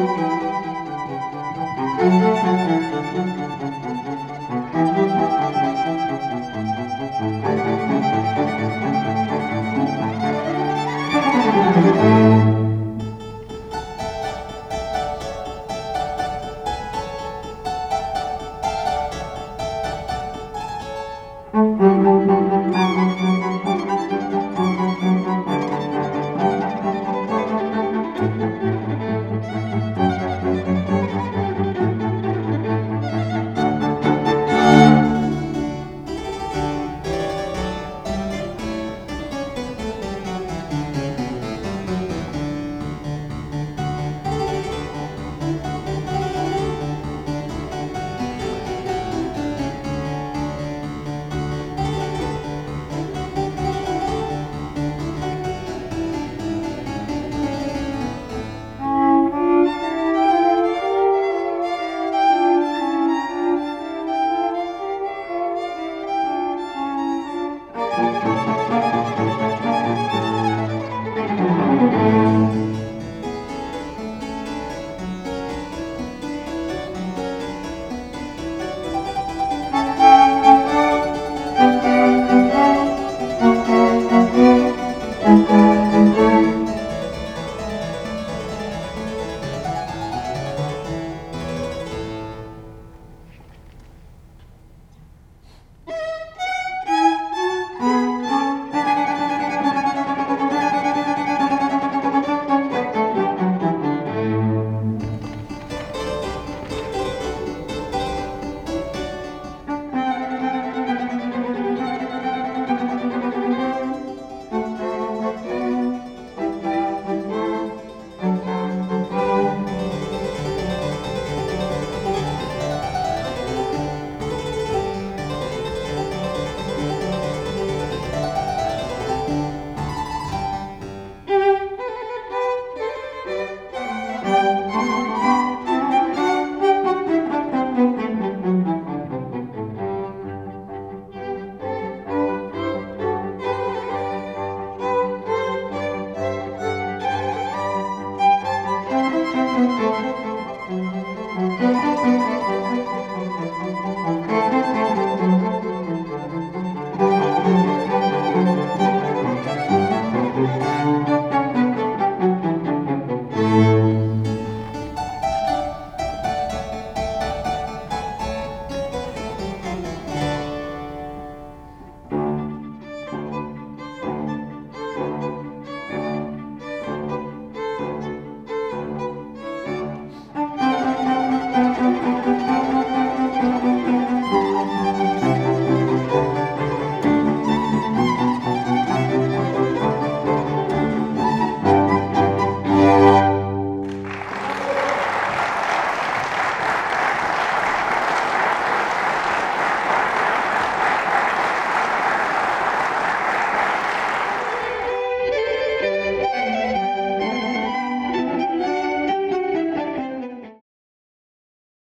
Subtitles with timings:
[0.00, 0.50] Música